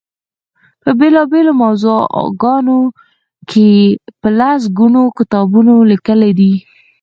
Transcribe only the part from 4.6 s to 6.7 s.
ګونو کتابونه لیکلي دي.